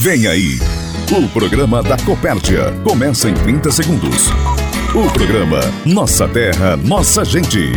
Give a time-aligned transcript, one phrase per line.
[0.00, 0.60] Vem aí,
[1.10, 2.70] o programa da Copérdia.
[2.84, 4.28] Começa em 30 segundos.
[4.94, 7.72] O programa Nossa Terra, Nossa Gente.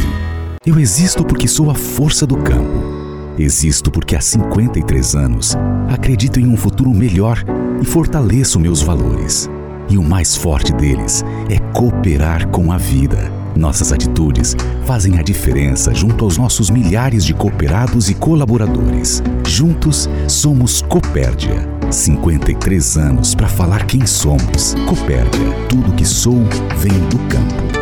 [0.63, 3.33] Eu existo porque sou a força do campo.
[3.39, 5.57] Existo porque há 53 anos
[5.89, 7.43] acredito em um futuro melhor
[7.81, 9.49] e fortaleço meus valores.
[9.89, 13.31] E o mais forte deles é cooperar com a vida.
[13.55, 19.23] Nossas atitudes fazem a diferença junto aos nossos milhares de cooperados e colaboradores.
[19.43, 21.70] Juntos somos Copérdia.
[21.91, 24.75] 53 anos para falar quem somos.
[24.87, 25.51] Copérdia.
[25.67, 26.37] Tudo que sou
[26.77, 27.81] vem do campo.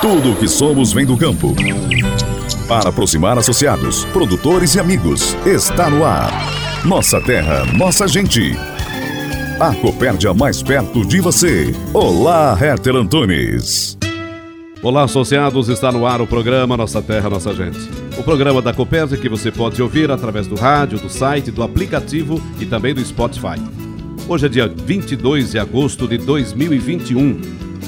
[0.00, 1.54] Tudo o que somos vem do campo.
[2.66, 6.30] Para aproximar associados, produtores e amigos, está no ar.
[6.84, 8.56] Nossa terra, nossa gente.
[9.60, 11.74] A Copérdia mais perto de você.
[11.92, 13.98] Olá, Herter Antunes.
[14.82, 18.07] Olá, associados, está no ar o programa Nossa Terra, Nossa Gente.
[18.18, 22.42] O programa da Copérdia que você pode ouvir através do rádio, do site, do aplicativo
[22.58, 23.54] e também do Spotify.
[24.28, 27.40] Hoje é dia 22 de agosto de 2021.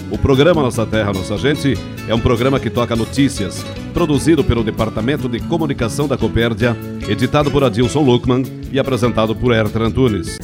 [0.09, 1.77] O programa Nossa Terra, Nossa Gente
[2.09, 6.77] é um programa que toca notícias, produzido pelo Departamento de Comunicação da Copérdia,
[7.09, 10.39] editado por Adilson Luckman e apresentado por Herter Antunes.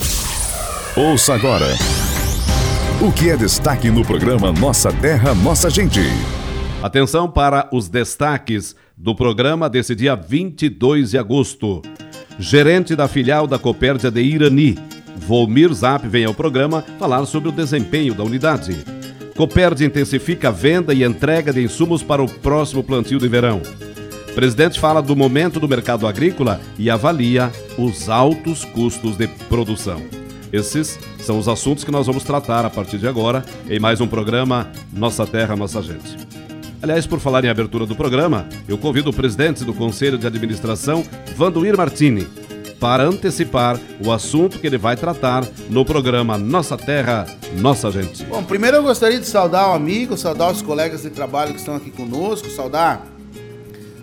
[0.97, 1.67] Ouça agora.
[3.01, 6.01] O que é destaque no programa Nossa Terra, Nossa Gente?
[6.83, 11.83] Atenção para os destaques do programa desse dia 22 de agosto.
[12.39, 14.79] Gerente da filial da Copérdia de Irani,
[15.17, 18.77] Volmir Zap, vem ao programa falar sobre o desempenho da unidade.
[19.37, 23.61] Copérdia intensifica a venda e entrega de insumos para o próximo plantio de verão.
[24.35, 30.03] Presidente fala do momento do mercado agrícola e avalia os altos custos de produção.
[30.53, 34.07] Esses são os assuntos que nós vamos tratar a partir de agora em mais um
[34.07, 36.36] programa Nossa Terra, Nossa Gente.
[36.87, 41.03] Aliás, por falar em abertura do programa, eu convido o presidente do Conselho de Administração,
[41.35, 42.29] Vandoir Martini,
[42.79, 47.27] para antecipar o assunto que ele vai tratar no programa Nossa Terra,
[47.57, 48.23] Nossa Gente.
[48.27, 51.75] Bom, primeiro eu gostaria de saudar o amigo, saudar os colegas de trabalho que estão
[51.75, 53.05] aqui conosco, saudar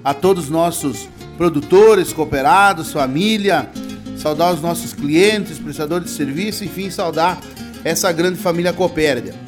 [0.04, 1.08] a todos os nossos
[1.38, 3.70] produtores, cooperados, família,
[4.18, 7.40] saudar os nossos clientes, prestadores de serviço, enfim, saudar
[7.86, 9.43] essa grande família Copérdia.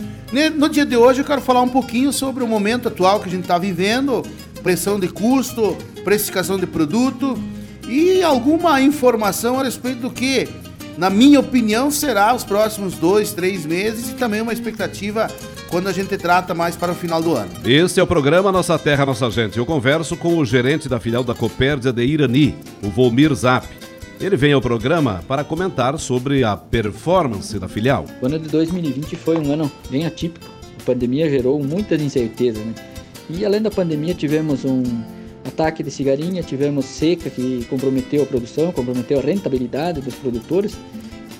[0.57, 3.31] No dia de hoje eu quero falar um pouquinho sobre o momento atual que a
[3.31, 4.21] gente está vivendo,
[4.61, 7.41] pressão de custo, precificação de produto
[7.87, 10.49] e alguma informação a respeito do que,
[10.97, 15.31] na minha opinião, será os próximos dois, três meses e também uma expectativa
[15.69, 17.51] quando a gente trata mais para o final do ano.
[17.63, 19.57] Este é o programa Nossa Terra, Nossa Gente.
[19.57, 22.53] Eu converso com o gerente da filial da Copérdia de Irani,
[22.83, 23.65] o Volmir Zap.
[24.19, 28.05] Ele vem ao programa para comentar sobre a performance da filial.
[28.21, 30.45] O ano de 2020 foi um ano bem atípico.
[30.79, 32.73] A pandemia gerou muitas incertezas, né?
[33.29, 34.83] E além da pandemia, tivemos um
[35.43, 40.77] ataque de cigarinha, tivemos seca que comprometeu a produção, comprometeu a rentabilidade dos produtores.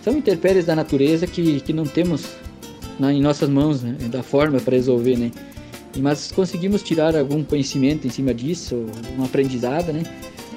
[0.03, 2.25] São intempéries da natureza que, que não temos
[2.99, 3.95] na, em nossas mãos né?
[4.09, 5.31] da forma para resolver, né?
[5.97, 8.85] Mas conseguimos tirar algum conhecimento em cima disso,
[9.17, 10.03] um aprendizado, né?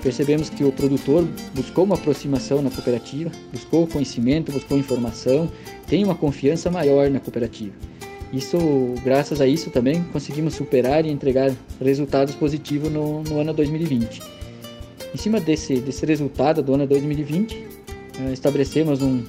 [0.03, 5.50] Percebemos que o produtor buscou uma aproximação na cooperativa, buscou conhecimento, buscou informação,
[5.86, 7.75] tem uma confiança maior na cooperativa.
[8.32, 8.59] Isso,
[9.03, 11.50] graças a isso também conseguimos superar e entregar
[11.81, 14.20] resultados positivos no, no ano 2020.
[15.14, 17.54] Em cima desse, desse resultado do ano 2020,
[18.20, 19.22] eh, estabelecemos um,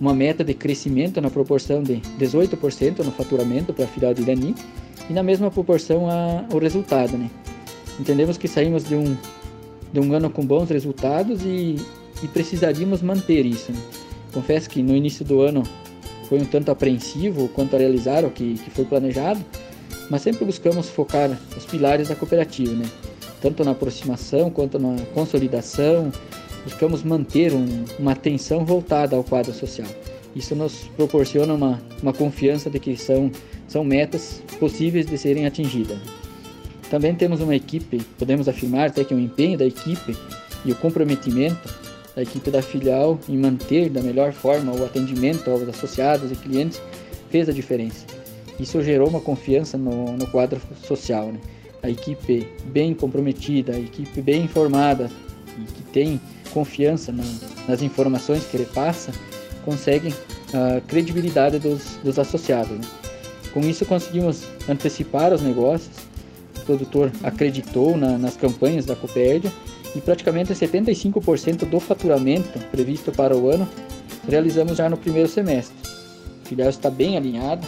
[0.00, 4.54] uma meta de crescimento na proporção de 18% no faturamento para a filial de Irani
[5.10, 7.18] e na mesma proporção ao resultado.
[7.18, 7.30] Né?
[8.00, 9.14] Entendemos que saímos de um,
[9.92, 11.76] de um ano com bons resultados e,
[12.22, 13.72] e precisaríamos manter isso.
[13.72, 13.78] Né?
[14.32, 15.62] Confesso que no início do ano
[16.28, 19.44] foi um tanto apreensivo quanto a realizar o que, que foi planejado,
[20.10, 22.86] mas sempre buscamos focar os pilares da cooperativa, né?
[23.40, 26.12] tanto na aproximação quanto na consolidação,
[26.64, 29.88] buscamos manter um, uma atenção voltada ao quadro social.
[30.34, 33.30] Isso nos proporciona uma, uma confiança de que são,
[33.66, 35.98] são metas possíveis de serem atingidas.
[36.90, 40.16] Também temos uma equipe, podemos afirmar até que o empenho da equipe
[40.64, 41.68] e o comprometimento
[42.14, 46.80] da equipe da filial em manter da melhor forma o atendimento aos associados e clientes
[47.30, 48.06] fez a diferença.
[48.58, 51.26] Isso gerou uma confiança no, no quadro social.
[51.26, 51.40] Né?
[51.82, 55.10] A equipe bem comprometida, a equipe bem informada
[55.58, 56.20] e que tem
[56.52, 57.24] confiança na,
[57.68, 59.12] nas informações que ele passa,
[59.64, 60.14] conseguem
[60.54, 62.78] a credibilidade dos, dos associados.
[62.78, 62.84] Né?
[63.52, 65.94] Com isso conseguimos antecipar os negócios,
[66.66, 69.52] produtor acreditou na, nas campanhas da Copérdia
[69.94, 73.66] e praticamente 75% do faturamento previsto para o ano
[74.28, 75.76] realizamos já no primeiro semestre.
[76.44, 77.66] O filial está bem alinhado,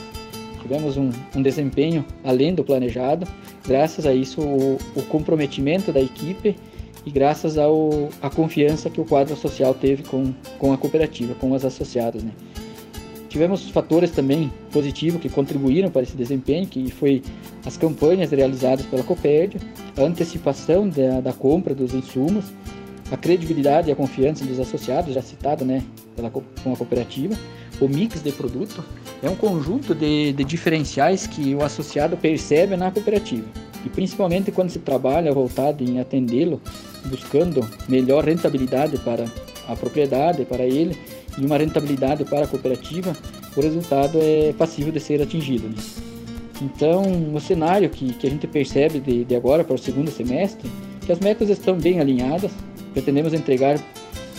[0.61, 3.27] tivemos um, um desempenho além do planejado,
[3.67, 6.57] graças a isso o, o, comprometimento da equipe
[7.07, 11.65] e graças a confiança que o quadro social teve com, com a cooperativa, com as
[11.65, 12.23] associadas.
[12.23, 12.33] Né?
[13.29, 17.23] Tivemos fatores também positivos que contribuíram para esse desempenho, que foi
[17.65, 19.61] as campanhas realizadas pela Copérdia,
[19.97, 22.47] a antecipação da, da compra dos insumos,
[23.11, 25.83] a credibilidade e a confiança dos associados, já citado né,
[26.17, 27.37] pela, com a cooperativa,
[27.81, 28.85] o mix de produto,
[29.23, 33.47] é um conjunto de, de diferenciais que o associado percebe na cooperativa.
[33.85, 36.61] E principalmente quando se trabalha voltado em atendê-lo,
[37.07, 39.27] buscando melhor rentabilidade para
[39.69, 40.99] a propriedade, para ele,
[41.37, 43.17] e uma rentabilidade para a cooperativa,
[43.57, 45.69] o resultado é passível de ser atingido.
[45.69, 45.77] Né?
[46.63, 50.69] Então, o cenário que, que a gente percebe de, de agora para o segundo semestre,
[51.05, 52.51] que as metas estão bem alinhadas,
[52.93, 53.79] pretendemos entregar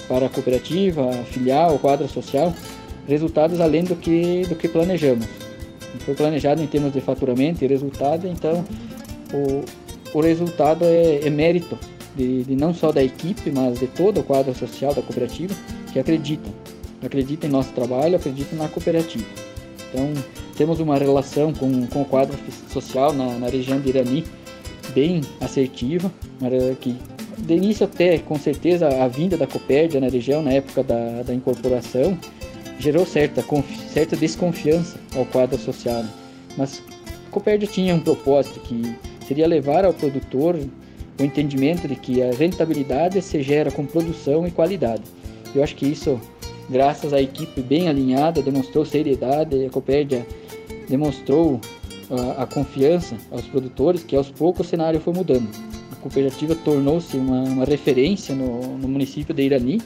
[0.08, 2.54] para a cooperativa, a filial, o quadro social,
[3.08, 5.26] resultados além do que, do que planejamos.
[6.00, 8.66] Foi planejado em termos de faturamento e resultado, então
[9.34, 9.64] o,
[10.18, 11.78] o resultado é, é mérito
[12.16, 15.54] de, de, não só da equipe, mas de todo o quadro social da cooperativa
[15.92, 16.50] que acredita,
[17.04, 19.26] acredita em nosso trabalho, acredita na cooperativa.
[19.90, 20.14] Então
[20.56, 22.38] temos uma relação com, com o quadro
[22.70, 24.26] social na, na região de Irani
[24.94, 26.12] bem assertiva,
[26.82, 26.96] que
[27.38, 31.34] de início até com certeza a vinda da Copérdia na região na época da, da
[31.34, 32.18] incorporação
[32.80, 33.44] gerou certa,
[33.92, 36.04] certa desconfiança ao quadro social.
[36.04, 36.10] Né?
[36.58, 36.82] Mas
[37.28, 38.96] a Copérdia tinha um propósito que
[39.28, 40.58] seria levar ao produtor
[41.20, 45.04] o entendimento de que a rentabilidade se gera com produção e qualidade.
[45.54, 46.20] Eu acho que isso,
[46.70, 50.26] graças à equipe bem alinhada, demonstrou seriedade, a Copérdia
[50.88, 51.60] demonstrou
[52.10, 55.50] a, a confiança aos produtores, que aos poucos o cenário foi mudando.
[55.92, 59.82] A cooperativa tornou-se uma, uma, referência no, no município de Irani,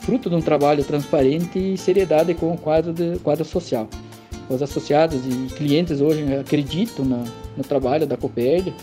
[0.00, 3.88] fruto de um trabalho transparente e seriedade com o quadro, de, quadro social.
[4.48, 7.24] Os associados e clientes hoje acreditam na,
[7.56, 8.74] no trabalho da Copérdia.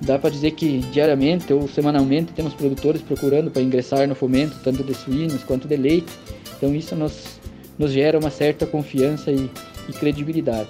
[0.00, 4.82] Dá para dizer que diariamente ou semanalmente temos produtores procurando para ingressar no fomento, tanto
[4.82, 6.12] de suínos quanto de leite.
[6.56, 7.40] Então isso nos,
[7.78, 9.50] nos gera uma certa confiança e,
[9.88, 10.68] e credibilidade.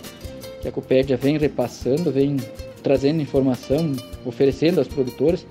[0.61, 2.37] Que a Copérdia vem repassando, vem
[2.83, 3.93] trazendo informação,
[4.25, 5.47] oferecendo aos produtores,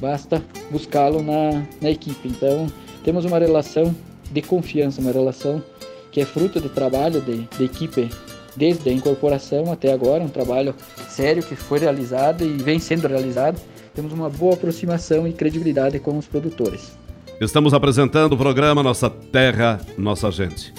[0.00, 2.28] basta buscá-lo na, na equipe.
[2.28, 2.66] Então,
[3.04, 3.94] temos uma relação
[4.30, 5.62] de confiança, uma relação
[6.10, 8.08] que é fruto do trabalho de, de equipe
[8.56, 10.74] desde a incorporação até agora, um trabalho
[11.08, 13.60] sério que foi realizado e vem sendo realizado.
[13.94, 16.92] Temos uma boa aproximação e credibilidade com os produtores.
[17.40, 20.72] Estamos apresentando o programa Nossa Terra, Nossa Gente.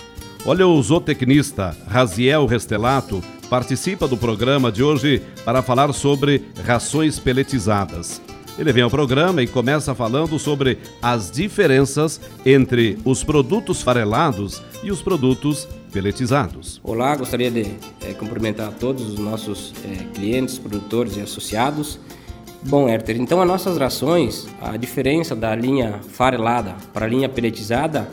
[0.46, 8.22] Olha, o zootecnista Raziel Restelato participa do programa de hoje para falar sobre rações peletizadas.
[8.58, 14.92] Ele vem ao programa e começa falando sobre as diferenças entre os produtos farelados e
[14.92, 16.80] os produtos peletizados.
[16.82, 17.66] Olá, gostaria de
[18.02, 22.00] é, cumprimentar todos os nossos é, clientes, produtores e associados.
[22.68, 28.10] Bom, Herter, então as nossas rações, a diferença da linha farelada para a linha pelletizada,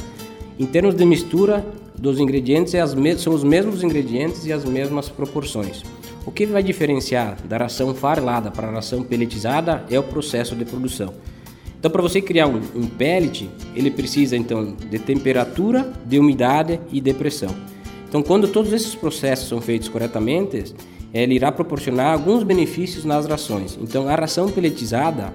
[0.59, 1.65] em termos de mistura
[1.99, 5.83] dos ingredientes, é são os mesmos ingredientes e as mesmas proporções.
[6.27, 10.67] O que vai diferenciar da ração farelada para a ração pelletizada é o processo de
[10.67, 11.15] produção.
[11.79, 17.01] Então, para você criar um, um pellet, ele precisa então de temperatura, de umidade e
[17.01, 17.57] de pressão.
[18.07, 20.75] Então, quando todos esses processos são feitos corretamente,
[21.13, 23.79] ele irá proporcionar alguns benefícios nas rações.
[23.81, 25.33] Então, a ração pelletizada,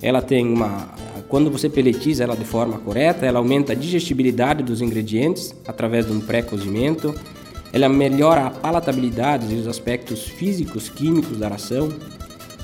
[0.00, 0.88] ela tem uma
[1.28, 6.12] quando você pelletiza ela de forma correta, ela aumenta a digestibilidade dos ingredientes através de
[6.12, 7.14] um pré-cozimento,
[7.70, 11.92] ela melhora a palatabilidade e os aspectos físicos, químicos da ração.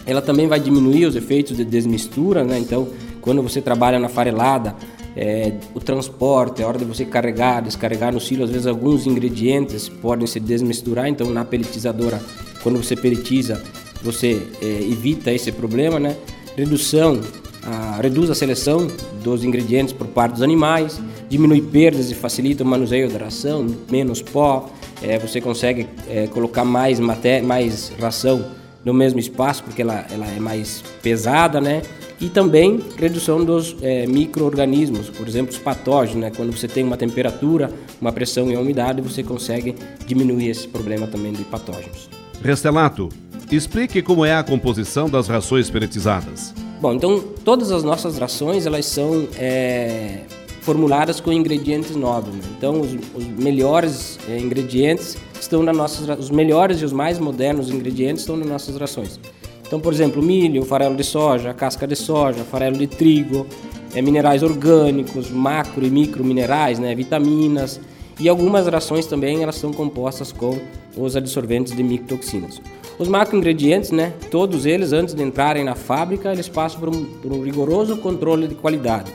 [0.06, 2.58] Ela também vai diminuir os efeitos de desmistura, né?
[2.58, 2.88] Então,
[3.20, 4.74] quando você trabalha na farelada,
[5.14, 9.88] é, o transporte, a hora de você carregar, descarregar no silo, às vezes alguns ingredientes
[9.88, 11.06] podem se desmisturar.
[11.06, 12.20] Então, na pelletizadora,
[12.64, 13.62] quando você pelletiza,
[14.02, 16.16] você é, evita esse problema, né?
[16.56, 17.20] Redução,
[17.62, 18.88] a, reduz a seleção
[19.22, 24.22] dos ingredientes por parte dos animais, diminui perdas e facilita o manuseio da ração, menos
[24.22, 24.70] pó,
[25.02, 28.46] é, você consegue é, colocar mais, matéria, mais ração
[28.82, 31.82] no mesmo espaço, porque ela, ela é mais pesada, né?
[32.18, 36.32] E também redução dos é, micro-organismos, por exemplo, os patógenos, né?
[36.34, 39.74] Quando você tem uma temperatura, uma pressão e uma umidade, você consegue
[40.06, 42.23] diminuir esse problema também de patógenos.
[42.44, 43.08] Restelato,
[43.50, 46.52] explique como é a composição das rações peletizadas.
[46.78, 50.20] Bom, então todas as nossas rações, elas são é,
[50.60, 52.34] formuladas com ingredientes nobres.
[52.34, 52.42] Né?
[52.58, 57.70] Então, os, os melhores é, ingredientes estão nas nossas, os melhores e os mais modernos
[57.70, 59.18] ingredientes estão nas nossas rações.
[59.66, 63.46] Então, por exemplo, milho, farelo de soja, casca de soja, farelo de trigo,
[63.94, 67.80] é, minerais orgânicos, macro e micro minerais, né, vitaminas
[68.18, 70.58] e algumas rações também elas são compostas com
[70.96, 72.60] os absorventes de micotoxinas.
[72.98, 77.32] Os macroingredientes, né, todos eles, antes de entrarem na fábrica, eles passam por um, por
[77.32, 79.10] um rigoroso controle de qualidade.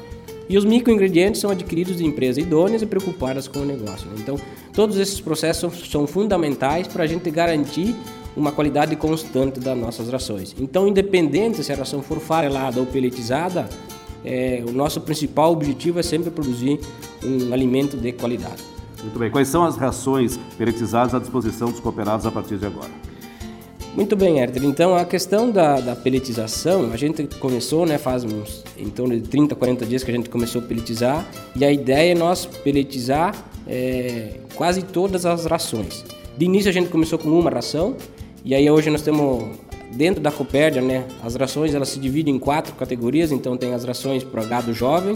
[0.49, 4.07] E os microingredientes são adquiridos de empresas idôneas e preocupadas com o negócio.
[4.09, 4.15] Né?
[4.17, 4.35] Então,
[4.73, 7.95] todos esses processos são fundamentais para a gente garantir
[8.35, 10.55] uma qualidade constante das nossas rações.
[10.59, 13.69] Então, independente se a ração for farelada ou peletizada,
[14.25, 16.79] é, o nosso principal objetivo é sempre produzir
[17.23, 18.78] um alimento de qualidade.
[19.01, 19.31] Muito bem.
[19.31, 22.89] Quais são as rações peletizadas à disposição dos cooperados a partir de agora?
[23.95, 24.63] Muito bem, Herder.
[24.63, 29.27] Então, a questão da, da peletização, a gente começou, né, faz uns, em torno de
[29.27, 31.25] 30, 40 dias que a gente começou a peletizar,
[31.55, 33.35] e a ideia é nós peletizar
[33.67, 36.05] é, quase todas as rações.
[36.37, 37.97] De início, a gente começou com uma ração,
[38.45, 39.43] e aí hoje nós temos
[39.91, 43.83] dentro da Copérdia, né, as rações elas se dividem em quatro categorias, então tem as
[43.83, 45.15] rações para gado jovem,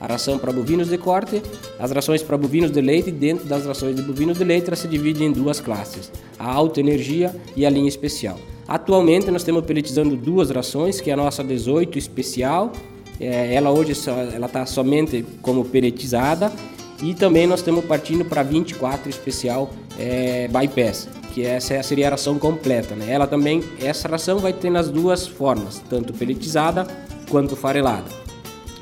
[0.00, 1.42] a ração para bovinos de corte,
[1.78, 4.88] as rações para bovinos de leite, dentro das rações de bovinos de leite, ela se
[4.88, 8.38] divide em duas classes, a alta energia e a linha especial.
[8.66, 12.72] Atualmente nós estamos peletizando duas rações, que é a nossa 18 especial,
[13.20, 13.92] é, ela hoje
[14.34, 16.50] ela está somente como peletizada,
[17.02, 22.38] e também nós estamos partindo para 24 especial é, bypass, que essa seria a ração
[22.38, 22.94] completa.
[22.94, 23.10] Né?
[23.10, 26.86] Ela também, essa ração vai ter nas duas formas, tanto peletizada
[27.28, 28.08] quanto farelada.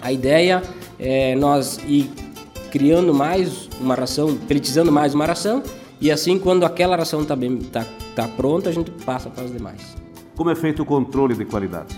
[0.00, 0.62] A ideia
[1.02, 2.11] é, nós ir
[2.71, 5.62] criando mais uma ração, peletizando mais uma ração,
[6.00, 7.37] e assim quando aquela ração está
[7.73, 9.97] tá, tá pronta, a gente passa para as demais.
[10.37, 11.94] Como é feito o controle de qualidade?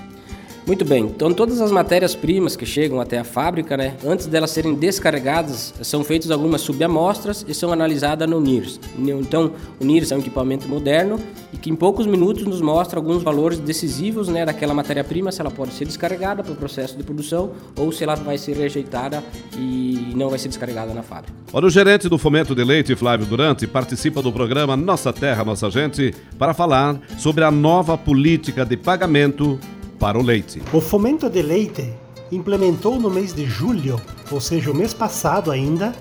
[0.67, 4.75] Muito bem, então todas as matérias-primas que chegam até a fábrica, né, antes delas serem
[4.75, 8.81] descarregadas, são feitas algumas subamostras e são analisadas no NIRS.
[8.99, 11.21] Então, o NIRS é um equipamento moderno
[11.53, 15.51] e que em poucos minutos nos mostra alguns valores decisivos né, daquela matéria-prima, se ela
[15.51, 19.23] pode ser descarregada para o processo de produção ou se ela vai ser rejeitada
[19.59, 21.37] e não vai ser descarregada na fábrica.
[21.53, 25.71] Olha, o gerente do Fomento de Leite, Flávio Durante, participa do programa Nossa Terra, Nossa
[25.71, 29.61] Gente, para falar sobre a nova política de pagamento
[30.05, 30.61] para o leite.
[30.71, 31.91] O Fomento de Leite
[32.31, 33.99] implementou no mês de julho,
[34.31, 35.97] ou seja, o mês passado ainda,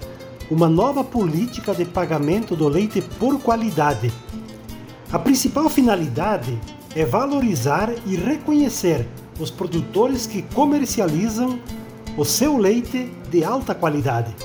[0.52, 4.12] uma nova política de pagamento do leite por qualidade.
[5.10, 6.60] A principal finalidade
[6.94, 9.08] é valorizar e reconhecer
[9.40, 11.58] os produtores que comercializam
[12.18, 14.36] o seu leite de alta qualidade.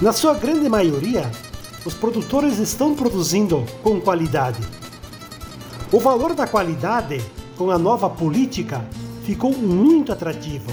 [0.00, 1.28] Na sua grande maioria,
[1.84, 4.62] os produtores estão produzindo com qualidade.
[5.90, 7.20] O valor da qualidade
[7.56, 8.84] com a nova política,
[9.24, 10.70] ficou muito atrativo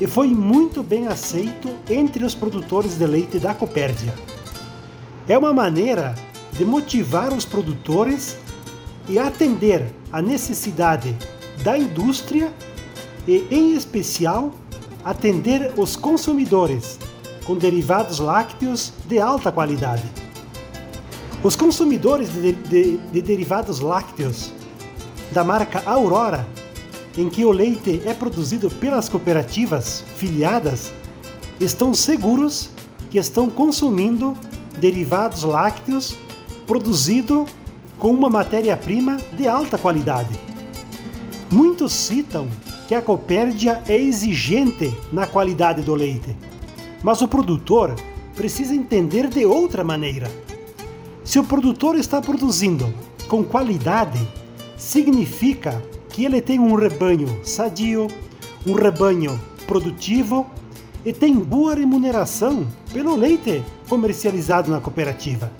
[0.00, 4.14] e foi muito bem aceito entre os produtores de leite da Copérdia.
[5.28, 6.14] É uma maneira
[6.52, 8.36] de motivar os produtores
[9.08, 11.16] e atender a necessidade
[11.62, 12.52] da indústria
[13.26, 14.52] e, em especial,
[15.04, 16.98] atender os consumidores
[17.44, 20.04] com derivados lácteos de alta qualidade.
[21.42, 24.50] Os consumidores de, de, de derivados lácteos
[25.34, 26.46] da marca Aurora,
[27.18, 30.92] em que o leite é produzido pelas cooperativas filiadas,
[31.58, 32.70] estão seguros
[33.10, 34.36] que estão consumindo
[34.78, 36.16] derivados lácteos
[36.68, 37.46] produzido
[37.98, 40.38] com uma matéria-prima de alta qualidade.
[41.50, 42.48] Muitos citam
[42.86, 46.36] que a Copérdia é exigente na qualidade do leite,
[47.02, 47.94] mas o produtor
[48.36, 50.30] precisa entender de outra maneira.
[51.24, 52.92] Se o produtor está produzindo
[53.26, 54.20] com qualidade,
[54.76, 58.08] significa que ele tem um rebanho sadio,
[58.66, 60.46] um rebanho produtivo
[61.04, 65.52] e tem boa remuneração pelo leite comercializado na cooperativa.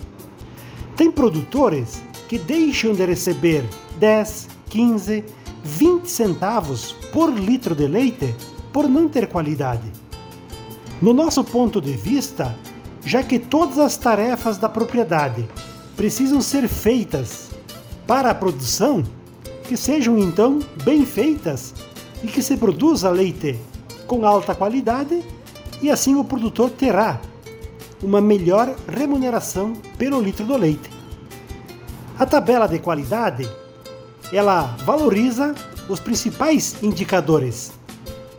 [0.97, 3.65] Tem produtores que deixam de receber
[3.99, 5.25] 10, 15,
[5.63, 8.35] 20 centavos por litro de leite
[8.73, 9.93] por não ter qualidade.
[11.03, 12.57] No nosso ponto de vista,
[13.05, 15.47] já que todas as tarefas da propriedade
[15.97, 17.54] precisam ser feitas
[18.07, 19.03] para a produção
[19.65, 21.75] que sejam então bem feitas
[22.23, 23.59] e que se produza leite
[24.07, 25.23] com alta qualidade
[25.81, 27.21] e assim o produtor terá
[28.03, 30.91] uma melhor remuneração pelo litro do leite.
[32.19, 33.49] A tabela de qualidade
[34.33, 35.55] ela valoriza
[35.89, 37.73] os principais indicadores,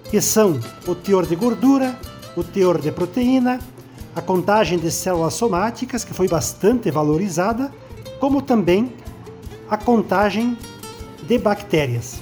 [0.10, 1.98] que são o teor de gordura,
[2.36, 3.60] o teor de proteína,
[4.16, 7.72] a contagem de células somáticas, que foi bastante valorizada,
[8.20, 8.94] como também
[9.70, 10.58] a contagem
[11.24, 12.20] de bactérias.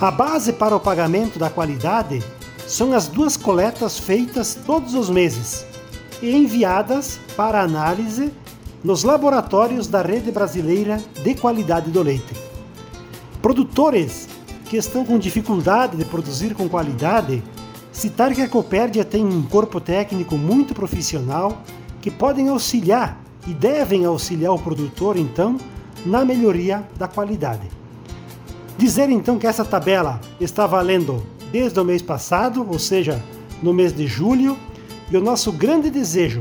[0.00, 2.22] A base para o pagamento da qualidade
[2.66, 5.64] são as duas coletas feitas todos os meses
[6.22, 8.32] e enviadas para análise
[8.84, 12.34] nos laboratórios da Rede Brasileira de Qualidade do Leite.
[13.42, 14.28] Produtores
[14.66, 17.42] que estão com dificuldade de produzir com qualidade,
[17.90, 21.62] citar que a Copérdia tem um corpo técnico muito profissional
[22.00, 25.56] que podem auxiliar e devem auxiliar o produtor então
[26.06, 27.68] na melhoria da qualidade.
[28.78, 33.22] Dizer então que essa tabela está valendo desde o mês passado, ou seja,
[33.62, 34.56] no mês de julho,
[35.10, 36.40] e o nosso grande desejo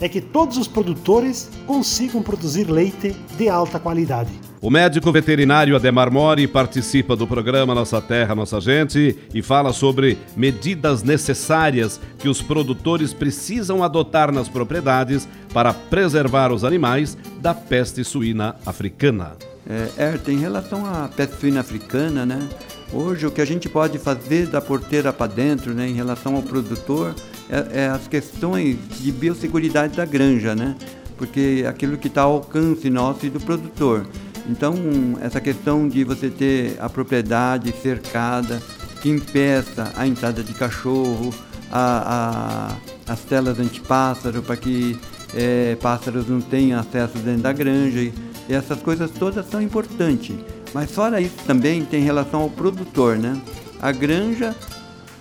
[0.00, 4.51] é que todos os produtores consigam produzir leite de alta qualidade.
[4.62, 10.16] O médico veterinário Ademar Mori participa do programa Nossa Terra, Nossa Gente e fala sobre
[10.36, 18.04] medidas necessárias que os produtores precisam adotar nas propriedades para preservar os animais da peste
[18.04, 19.32] suína africana.
[19.68, 22.48] É, Erta, em relação à peste suína africana, né?
[22.92, 26.42] Hoje o que a gente pode fazer da porteira para dentro, né, em relação ao
[26.42, 27.16] produtor,
[27.50, 30.76] é, é as questões de biosseguridade da granja, né?
[31.18, 34.06] Porque é aquilo que está ao alcance nosso e do produtor.
[34.48, 34.74] Então,
[35.20, 38.60] essa questão de você ter a propriedade cercada,
[39.00, 41.32] que impeça a entrada de cachorro,
[41.70, 42.76] a,
[43.08, 44.98] a, as telas antipássaro, para que
[45.34, 48.00] é, pássaros não tenham acesso dentro da granja.
[48.00, 48.12] E,
[48.48, 50.36] essas coisas todas são importantes.
[50.74, 53.40] Mas fora isso também tem relação ao produtor, né?
[53.80, 54.54] A granja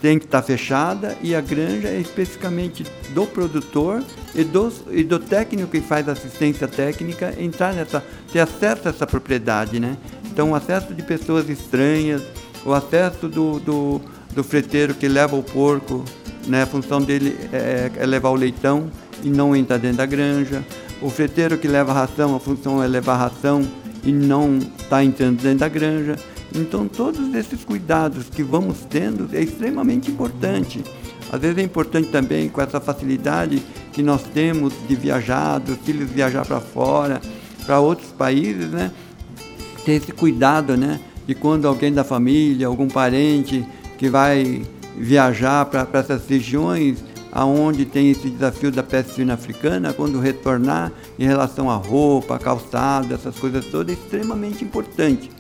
[0.02, 5.20] tem que estar fechada e a granja é especificamente do produtor e do, e do
[5.20, 9.98] técnico que faz assistência técnica entrar nessa, ter acesso a essa propriedade, né?
[10.32, 12.22] Então, o acesso de pessoas estranhas,
[12.66, 14.02] o acesso do, do,
[14.34, 16.06] do freteiro que leva o porco,
[16.48, 16.64] né?
[16.64, 18.90] A função dele é, é levar o leitão
[19.24, 20.64] e não entrar dentro da granja.
[21.02, 23.68] O freteiro que leva a ração, a função é levar a ração
[24.04, 26.16] e não está entrando dentro da granja.
[26.54, 30.84] Então, todos esses cuidados que vamos tendo é extremamente importante.
[31.32, 36.10] Às vezes é importante também com essa facilidade que nós temos de viajar, dos filhos
[36.10, 37.22] viajar para fora,
[37.66, 38.92] para outros países, né?
[39.86, 41.00] Ter esse cuidado, né?
[41.28, 43.66] De quando alguém da família, algum parente
[43.98, 44.64] que vai
[44.98, 51.26] viajar para essas regiões aonde tem esse desafio da peste suína africana, quando retornar em
[51.26, 55.32] relação à roupa, calçado, essas coisas todas, é extremamente importante.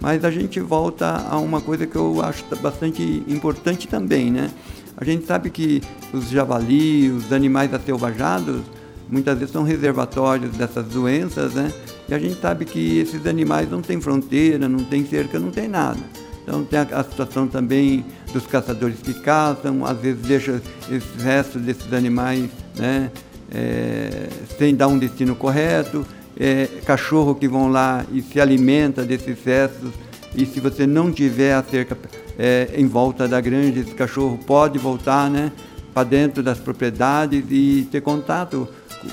[0.00, 4.50] Mas a gente volta a uma coisa que eu acho bastante importante também, né?
[4.96, 5.82] A gente sabe que
[6.12, 8.62] os javalis, os animais acelvajados,
[9.08, 11.72] muitas vezes são reservatórios dessas doenças, né?
[12.08, 15.68] E a gente sabe que esses animais não têm fronteira, não tem cerca, não tem
[15.68, 16.00] nada.
[16.42, 21.62] Então tem a, a situação também dos caçadores que caçam, às vezes deixam esses restos
[21.62, 23.10] desses animais né,
[23.50, 26.06] é, sem dar um destino correto
[26.38, 29.90] é, cachorro que vão lá e se alimenta desses restos
[30.34, 31.96] e se você não tiver a cerca
[32.38, 35.52] é, em volta da granja, esse cachorro pode voltar né,
[35.92, 38.68] para dentro das propriedades e ter contato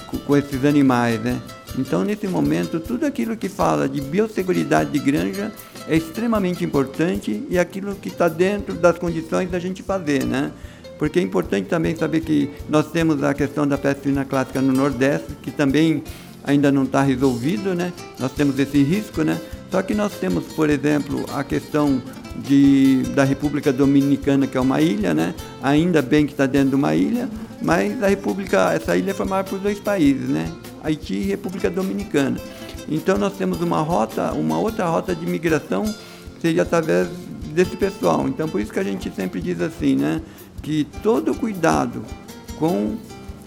[0.07, 1.19] com, com esses animais.
[1.21, 1.39] Né?
[1.77, 5.51] Então, nesse momento, tudo aquilo que fala de biosseguridade de granja
[5.87, 10.25] é extremamente importante e aquilo que está dentro das condições da gente fazer.
[10.25, 10.51] Né?
[10.97, 15.35] Porque é importante também saber que nós temos a questão da peste clássica no Nordeste,
[15.41, 16.03] que também
[16.43, 17.93] ainda não está resolvido, né?
[18.19, 19.39] Nós temos esse risco, né?
[19.69, 22.01] Só que nós temos, por exemplo, a questão
[22.37, 25.33] de, da República Dominicana, que é uma ilha, né?
[25.61, 27.29] Ainda bem que está dentro de uma ilha,
[27.61, 30.51] mas a República, essa ilha é formada por dois países, né?
[30.83, 32.37] Haiti e República Dominicana.
[32.89, 35.83] Então nós temos uma rota, uma outra rota de migração
[36.41, 37.07] seria através
[37.53, 38.27] desse pessoal.
[38.27, 40.21] Então por isso que a gente sempre diz assim, né?
[40.61, 42.03] Que todo cuidado
[42.57, 42.97] com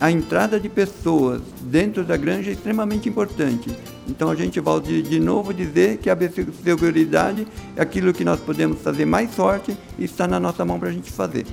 [0.01, 3.71] a entrada de pessoas dentro da granja é extremamente importante.
[4.09, 8.81] Então a gente de, de novo dizer que a biosseguridade é aquilo que nós podemos
[8.81, 11.47] fazer mais forte e está na nossa mão para a gente fazer.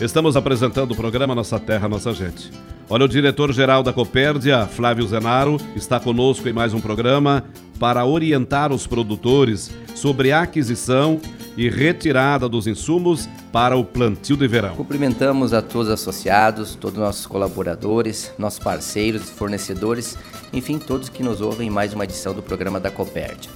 [0.00, 2.52] Estamos apresentando o programa Nossa Terra, Nossa Gente.
[2.88, 7.44] Olha, o diretor-geral da Copérdia, Flávio Zenaro, está conosco em mais um programa
[7.78, 11.20] para orientar os produtores sobre a aquisição
[11.58, 14.76] e retirada dos insumos para o plantio de verão.
[14.76, 20.16] Cumprimentamos a todos os associados, todos os nossos colaboradores, nossos parceiros, fornecedores,
[20.52, 23.50] enfim, todos que nos ouvem em mais uma edição do programa da Copérdia.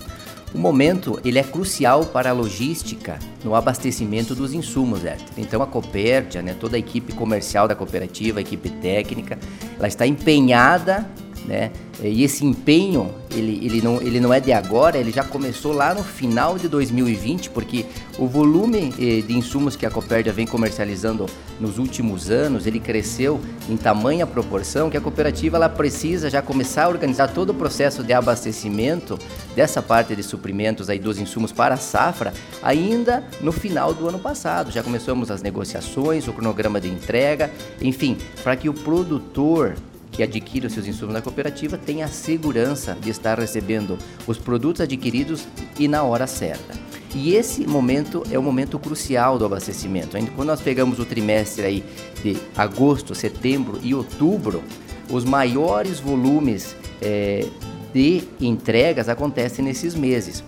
[0.52, 5.34] O momento ele é crucial para a logística no abastecimento dos insumos, Héctor.
[5.38, 9.38] Então a Copérdia, né, toda a equipe comercial da cooperativa, a equipe técnica,
[9.78, 11.08] ela está empenhada
[11.46, 11.70] né?
[12.02, 15.94] E esse empenho, ele, ele, não, ele não é de agora, ele já começou lá
[15.94, 17.86] no final de 2020, porque
[18.18, 21.26] o volume eh, de insumos que a Copérdia vem comercializando
[21.60, 26.84] nos últimos anos, ele cresceu em tamanha proporção que a cooperativa ela precisa já começar
[26.84, 29.18] a organizar todo o processo de abastecimento
[29.54, 34.18] dessa parte de suprimentos aí dos insumos para a safra ainda no final do ano
[34.18, 34.72] passado.
[34.72, 37.50] Já começamos as negociações, o cronograma de entrega,
[37.80, 39.76] enfim, para que o produtor
[40.12, 44.82] que adquire os seus insumos na cooperativa tenha a segurança de estar recebendo os produtos
[44.82, 45.48] adquiridos
[45.78, 46.78] e na hora certa.
[47.14, 50.16] E esse momento é o momento crucial do abastecimento.
[50.34, 51.84] Quando nós pegamos o trimestre aí
[52.22, 54.62] de agosto, setembro e outubro,
[55.10, 57.46] os maiores volumes é,
[57.92, 60.42] de entregas acontecem nesses meses.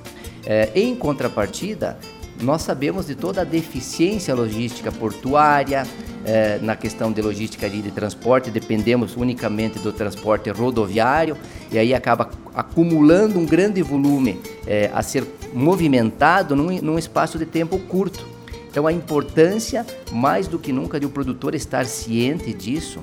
[0.46, 1.98] É, em contrapartida,
[2.40, 5.86] nós sabemos de toda a deficiência logística portuária,
[6.24, 11.36] é, na questão de logística de transporte, dependemos unicamente do transporte rodoviário
[11.70, 17.44] e aí acaba acumulando um grande volume é, a ser movimentado num, num espaço de
[17.44, 18.26] tempo curto.
[18.70, 23.00] Então a importância, mais do que nunca, de o produtor estar ciente disso,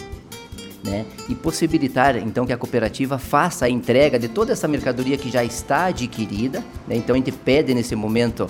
[0.84, 1.06] né?
[1.30, 5.44] E possibilitar então que a cooperativa faça a entrega de toda essa mercadoria que já
[5.44, 6.64] está adquirida.
[6.88, 6.96] Né?
[6.96, 8.50] Então a gente pede nesse momento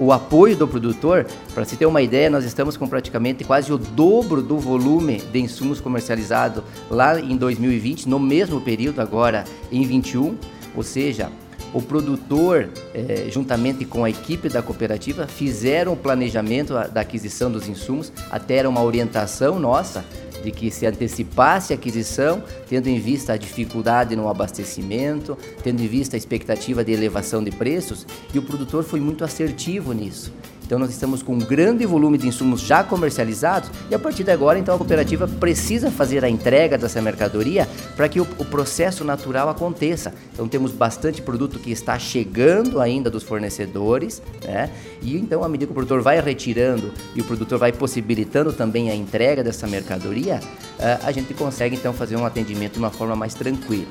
[0.00, 1.26] o apoio do produtor.
[1.54, 5.40] Para se ter uma ideia, nós estamos com praticamente quase o dobro do volume de
[5.40, 10.36] insumos comercializados lá em 2020, no mesmo período agora em 21,
[10.74, 11.30] ou seja,
[11.72, 17.68] o produtor, eh, juntamente com a equipe da cooperativa, fizeram o planejamento da aquisição dos
[17.68, 20.04] insumos, até era uma orientação nossa
[20.42, 25.86] de que se antecipasse a aquisição, tendo em vista a dificuldade no abastecimento, tendo em
[25.86, 30.32] vista a expectativa de elevação de preços, e o produtor foi muito assertivo nisso.
[30.68, 34.30] Então nós estamos com um grande volume de insumos já comercializados e a partir de
[34.30, 39.02] agora então a cooperativa precisa fazer a entrega dessa mercadoria para que o, o, processo
[39.02, 40.12] natural aconteça.
[40.30, 44.68] Então temos bastante produto que está chegando ainda dos fornecedores, né?
[45.00, 48.90] E então à medida que o produtor vai retirando e o produtor vai possibilitando também
[48.90, 53.16] a entrega dessa mercadoria, uh, a gente consegue então fazer um atendimento de uma forma
[53.16, 53.88] mais tranquila.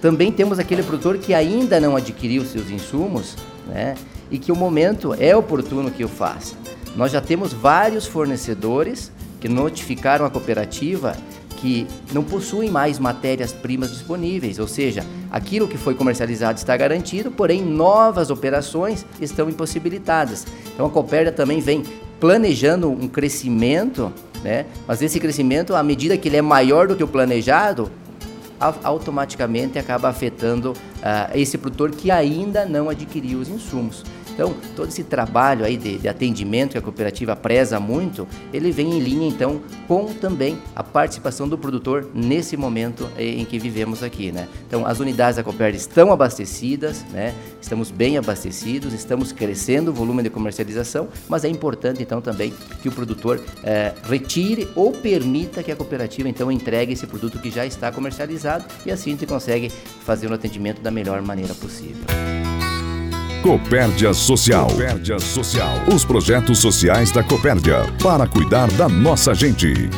[0.00, 3.96] Também temos aquele produtor que ainda não adquiriu seus insumos, né?
[4.32, 6.56] E que o momento é oportuno que o faça.
[6.96, 11.14] Nós já temos vários fornecedores que notificaram a cooperativa
[11.58, 17.62] que não possuem mais matérias-primas disponíveis, ou seja, aquilo que foi comercializado está garantido, porém
[17.62, 20.44] novas operações estão impossibilitadas.
[20.74, 21.84] Então a Copérdia também vem
[22.18, 24.66] planejando um crescimento, né?
[24.88, 27.90] mas esse crescimento, à medida que ele é maior do que o planejado,
[28.82, 34.04] automaticamente acaba afetando uh, esse produtor que ainda não adquiriu os insumos.
[34.34, 38.98] Então, todo esse trabalho aí de, de, atendimento que a cooperativa preza muito, ele vem
[38.98, 44.32] em linha então com também a participação do produtor nesse momento em que vivemos aqui,
[44.32, 44.48] né?
[44.66, 47.34] Então, as unidades da Cooper estão abastecidas, né?
[47.60, 52.88] Estamos bem abastecidos, estamos crescendo o volume de comercialização, mas é importante então também que
[52.88, 57.66] o produtor é, retire ou permita que a cooperativa então entregue esse produto que já
[57.66, 59.70] está comercializado e assim a gente consegue
[60.04, 62.02] fazer o atendimento da melhor maneira possível.
[63.42, 64.68] Copérdia Social.
[64.68, 65.68] Copérdia Social.
[65.92, 69.90] Os projetos sociais da Copérdia para cuidar da nossa gente.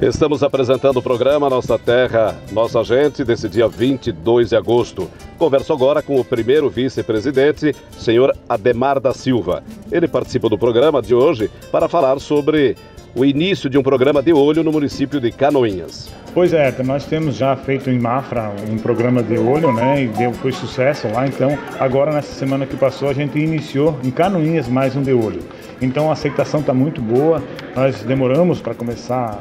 [0.00, 5.08] Estamos apresentando o programa Nossa Terra, Nossa Gente, desse dia 22 de agosto.
[5.38, 9.62] Converso agora com o primeiro vice-presidente, senhor Ademar da Silva.
[9.92, 12.76] Ele participa do programa de hoje para falar sobre
[13.14, 16.10] o início de um programa de olho no município de Canoinhas.
[16.34, 20.02] Pois é, nós temos já feito em Mafra um programa de olho, né?
[20.02, 21.26] E deu, foi sucesso lá.
[21.26, 25.42] Então, agora nessa semana que passou, a gente iniciou em Canoinhas mais um de olho.
[25.80, 27.40] Então, a aceitação está muito boa.
[27.76, 29.40] Nós demoramos para começar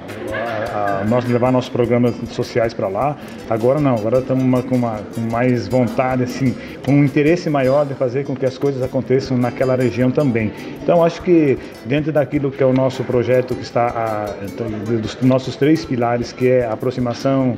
[0.54, 3.18] a, a, nós levar nossos programas sociais para lá.
[3.50, 7.94] Agora não, agora estamos com, uma, com mais vontade, assim, com um interesse maior de
[7.94, 10.52] fazer com que as coisas aconteçam naquela região também.
[10.82, 14.68] Então, acho que dentro daquilo que é o nosso projeto que está a, então,
[15.00, 17.56] dos nossos três pilares, que é a aproximação,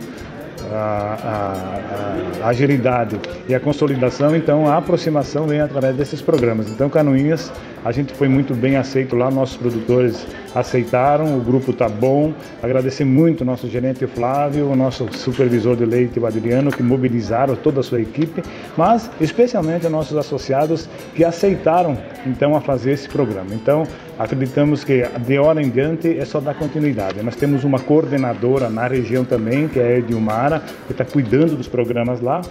[0.71, 6.69] a, a, a, agilidade e a consolidação, então a aproximação vem através desses programas.
[6.69, 7.51] Então, Canoinhas,
[7.83, 10.25] a gente foi muito bem aceito lá, nossos produtores
[10.55, 12.33] aceitaram, o grupo está bom.
[12.63, 17.55] Agradecer muito o nosso gerente Flávio, o nosso supervisor de leite, o Adriano, que mobilizaram
[17.55, 18.41] toda a sua equipe,
[18.77, 23.53] mas especialmente os nossos associados que aceitaram então a fazer esse programa.
[23.53, 23.83] Então,
[24.17, 27.21] acreditamos que de hora em diante é só dar continuidade.
[27.21, 31.67] Nós temos uma coordenadora na região também, que é a Edilmara, que está cuidando dos
[31.67, 32.41] programas lá.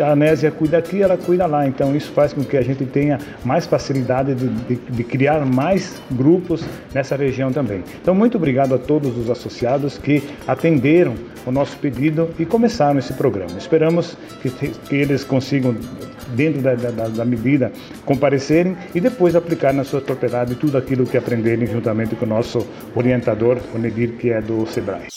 [0.00, 1.66] A Anésia cuida aqui, ela cuida lá.
[1.66, 6.00] Então, isso faz com que a gente tenha mais facilidade de, de, de criar mais
[6.10, 7.82] grupos nessa região também.
[8.00, 11.14] Então, muito obrigado a todos os associados que atenderam
[11.46, 13.58] o nosso pedido e começaram esse programa.
[13.58, 15.74] Esperamos que, que eles consigam,
[16.34, 17.72] dentro da, da, da, medida,
[18.04, 22.66] comparecerem e depois aplicar na sua propriedade tudo aquilo que aprenderem juntamente com o nosso
[22.94, 25.08] orientador, o Nedir, que é do SEBRAE.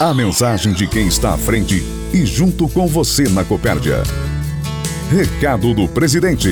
[0.00, 1.82] A mensagem de quem está à frente
[2.14, 4.02] e junto com você na Copérdia.
[5.10, 6.50] Recado do presidente.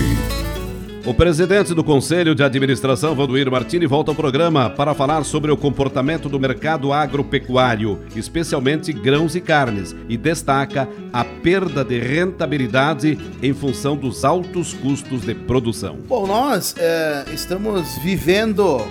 [1.06, 5.56] O presidente do Conselho de Administração, Vanduir Martini, volta ao programa para falar sobre o
[5.56, 13.54] comportamento do mercado agropecuário, especialmente grãos e carnes, e destaca a perda de rentabilidade em
[13.54, 15.96] função dos altos custos de produção.
[16.08, 18.84] Bom, nós é, estamos vivendo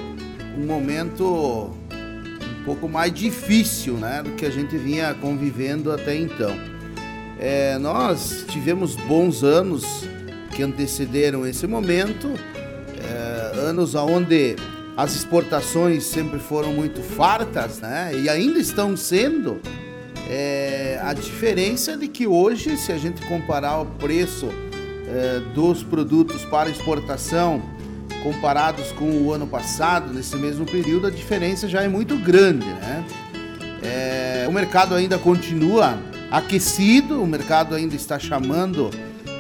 [0.58, 6.56] um momento um pouco mais difícil né, do que a gente vinha convivendo até então.
[7.38, 10.08] é, nós tivemos bons anos
[10.56, 12.32] que antecederam esse momento,
[12.98, 14.56] é, anos onde
[14.96, 18.12] as exportações sempre foram muito fartas, né?
[18.18, 19.60] E ainda estão sendo.
[20.30, 24.50] É, a diferença é de que hoje, se a gente comparar o preço
[25.08, 27.62] é, dos produtos para exportação
[28.24, 33.06] comparados com o ano passado, nesse mesmo período, a diferença já é muito grande, né?
[33.84, 36.00] É, o mercado ainda continua
[36.32, 38.90] aquecido, o mercado ainda está chamando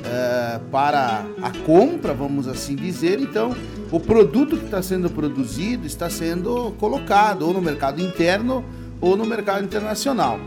[0.05, 3.19] é, para a compra, vamos assim dizer.
[3.19, 3.55] Então,
[3.91, 8.63] o produto que está sendo produzido está sendo colocado ou no mercado interno
[9.01, 10.39] ou no mercado internacional.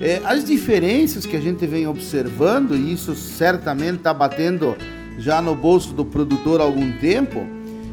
[0.00, 4.76] É, as diferenças que a gente vem observando, e isso certamente está batendo
[5.18, 7.44] já no bolso do produtor há algum tempo,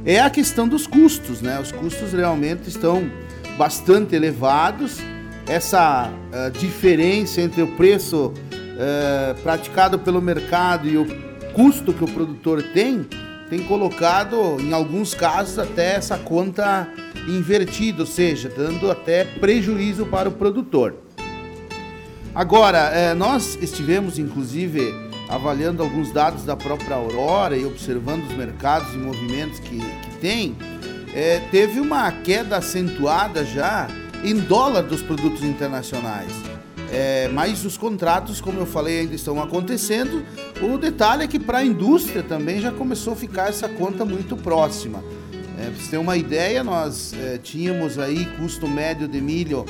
[0.05, 1.41] é a questão dos custos.
[1.41, 1.59] Né?
[1.59, 3.09] Os custos realmente estão
[3.57, 4.99] bastante elevados.
[5.47, 8.31] Essa uh, diferença entre o preço
[8.75, 11.05] uh, praticado pelo mercado e o
[11.53, 13.07] custo que o produtor tem,
[13.49, 16.87] tem colocado, em alguns casos, até essa conta
[17.27, 20.95] invertida, ou seja, dando até prejuízo para o produtor.
[22.33, 24.93] Agora, eh, nós estivemos, inclusive,
[25.29, 30.55] avaliando alguns dados da própria Aurora e observando os mercados e movimentos que, que tem,
[31.13, 33.87] é, teve uma queda acentuada já
[34.23, 36.31] em dólar dos produtos internacionais.
[36.97, 40.25] É, mas os contratos, como eu falei, ainda estão acontecendo.
[40.61, 44.37] O detalhe é que para a indústria também já começou a ficar essa conta muito
[44.37, 45.03] próxima.
[45.59, 49.65] É, para você ter uma ideia, nós é, tínhamos aí custo médio de milho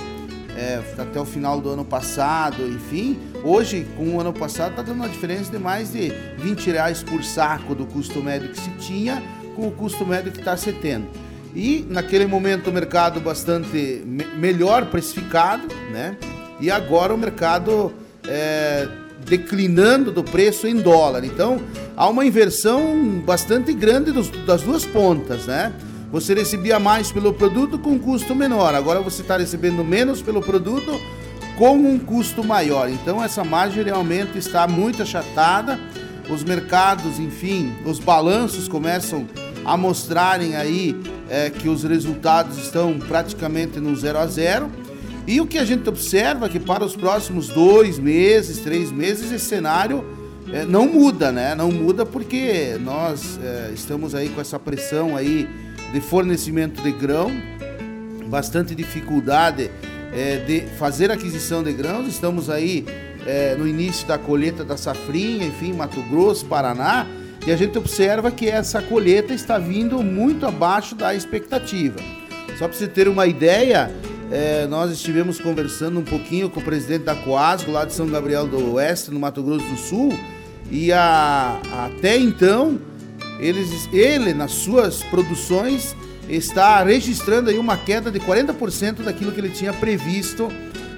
[0.56, 3.18] é, até o final do ano passado, enfim.
[3.44, 7.24] Hoje, com o ano passado, está dando uma diferença de mais de 20 reais por
[7.24, 9.24] saco do custo médio que se tinha
[9.56, 11.08] com o custo médio que está se tendo.
[11.56, 16.16] E naquele momento o mercado bastante me melhor precificado, né?
[16.60, 17.94] E agora o mercado
[18.28, 18.88] é,
[19.26, 21.24] declinando do preço em dólar.
[21.24, 21.60] Então
[21.96, 25.74] há uma inversão bastante grande dos, das duas pontas, né?
[26.12, 28.74] Você recebia mais pelo produto com custo menor.
[28.74, 31.00] Agora você está recebendo menos pelo produto
[31.58, 32.90] com um custo maior.
[32.90, 35.80] Então essa margem realmente está muito achatada.
[36.30, 39.28] Os mercados, enfim, os balanços começam
[39.64, 40.96] a mostrarem aí
[41.30, 44.70] é, que os resultados estão praticamente no zero a zero.
[45.28, 49.32] E o que a gente observa é que para os próximos dois meses, três meses,
[49.32, 50.06] esse cenário
[50.54, 51.56] é, não muda, né?
[51.56, 55.50] Não muda porque nós é, estamos aí com essa pressão aí
[55.92, 57.32] de fornecimento de grão,
[58.28, 59.72] bastante dificuldade
[60.14, 62.08] é, de fazer aquisição de grãos.
[62.08, 62.86] Estamos aí
[63.58, 67.08] no início da colheita da safrinha, enfim, Mato Grosso, Paraná.
[67.48, 71.96] E a gente observa que essa colheita está vindo muito abaixo da expectativa.
[72.60, 73.92] Só para você ter uma ideia,
[74.32, 78.48] é, nós estivemos conversando um pouquinho com o presidente da Coasgo, lá de São Gabriel
[78.48, 80.18] do Oeste, no Mato Grosso do Sul,
[80.72, 82.80] e a, até então,
[83.40, 85.96] eles, ele, nas suas produções,
[86.28, 90.50] está registrando aí uma queda de 40% daquilo que ele tinha previsto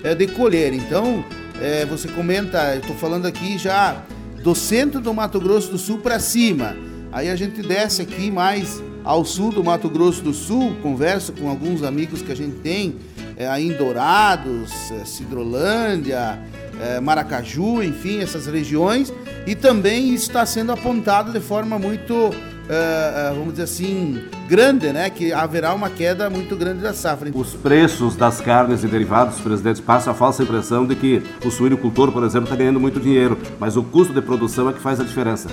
[0.04, 0.74] é, de colher.
[0.74, 1.24] Então,
[1.62, 4.04] é, você comenta, eu estou falando aqui já
[4.42, 6.78] do centro do Mato Grosso do Sul para cima.
[7.12, 11.50] Aí a gente desce aqui mais ao sul do Mato Grosso do Sul, conversa com
[11.50, 12.98] alguns amigos que a gente tem
[13.38, 16.38] é, aí em Dourados, é, Cidrolândia,
[16.82, 19.14] é, Maracaju, enfim, essas regiões.
[19.46, 22.32] E também está sendo apontado de forma muito
[22.68, 25.10] Uh, uh, vamos dizer assim, grande, né?
[25.10, 27.32] Que haverá uma queda muito grande da safra.
[27.34, 32.12] Os preços das carnes e derivados, presidente, passa a falsa impressão de que o suinocultor,
[32.12, 35.06] por exemplo, está ganhando muito dinheiro, mas o custo de produção é que faz a
[35.06, 35.48] diferença.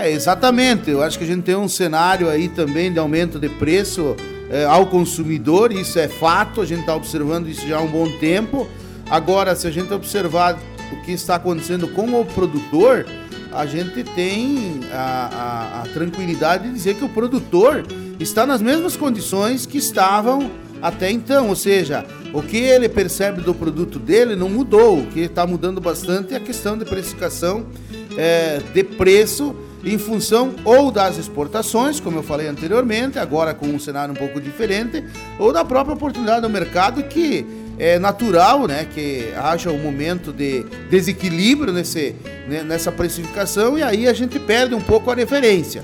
[0.00, 0.90] É, exatamente.
[0.90, 4.16] Eu acho que a gente tem um cenário aí também de aumento de preço
[4.50, 8.10] é, ao consumidor, isso é fato, a gente está observando isso já há um bom
[8.18, 8.66] tempo.
[9.10, 10.58] Agora, se a gente observar
[10.90, 13.04] o que está acontecendo com o produtor,
[13.52, 17.84] a gente tem a, a, a, tranquilidade de dizer que o produtor
[18.18, 23.54] está nas mesmas condições que estavam até então, ou seja, o que ele percebe do
[23.54, 27.66] produto dele não mudou, o que está mudando bastante é a questão de precificação
[28.16, 29.54] é, de preço
[29.84, 34.40] em função ou das exportações, como eu falei anteriormente, agora com um cenário um pouco
[34.40, 35.04] diferente,
[35.38, 37.46] ou da própria oportunidade do mercado que
[37.78, 42.14] é natural né, que haja um momento de desequilíbrio nesse,
[42.46, 45.82] né, nessa precificação e aí a gente perde um pouco a referência.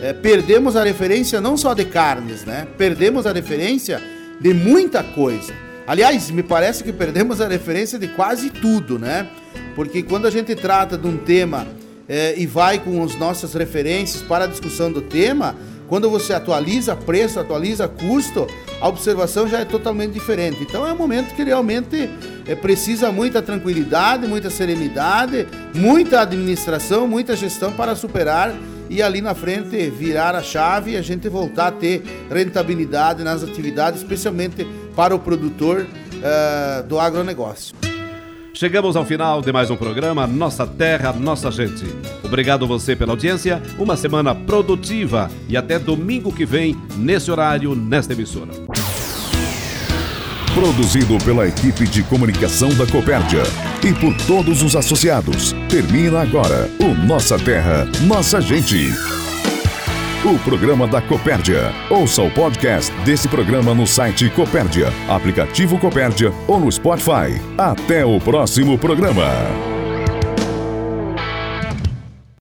[0.00, 2.66] É, perdemos a referência não só de carnes, né?
[2.76, 4.02] Perdemos a referência
[4.40, 5.52] de muita coisa.
[5.86, 9.28] Aliás, me parece que perdemos a referência de quase tudo, né?
[9.76, 11.66] Porque quando a gente trata de um tema
[12.12, 15.56] é, e vai com as nossas referências para a discussão do tema,
[15.88, 18.46] quando você atualiza preço, atualiza custo,
[18.82, 20.58] a observação já é totalmente diferente.
[20.60, 22.10] Então é um momento que realmente
[22.46, 28.54] é, precisa muita tranquilidade, muita serenidade, muita administração, muita gestão para superar
[28.90, 33.42] e ali na frente virar a chave e a gente voltar a ter rentabilidade nas
[33.42, 37.91] atividades, especialmente para o produtor uh, do agronegócio.
[38.54, 41.84] Chegamos ao final de mais um programa Nossa Terra, Nossa Gente.
[42.22, 48.12] Obrigado você pela audiência, uma semana produtiva e até domingo que vem, nesse horário, nesta
[48.12, 48.52] emissora.
[50.54, 53.42] Produzido pela equipe de comunicação da Copérdia
[53.82, 55.54] e por todos os associados.
[55.70, 59.11] Termina agora o Nossa Terra, Nossa Gente.
[60.24, 61.72] O programa da Copérdia.
[61.90, 67.42] Ouça o podcast desse programa no site Copérdia, aplicativo Copérdia ou no Spotify.
[67.58, 69.71] Até o próximo programa.